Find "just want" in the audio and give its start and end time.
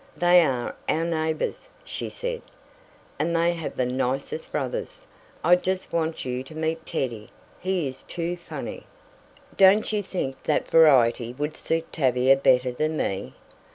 5.55-6.25